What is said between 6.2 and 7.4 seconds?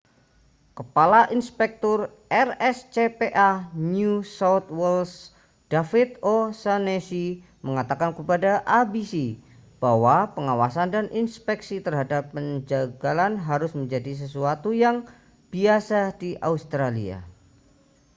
o'shannessy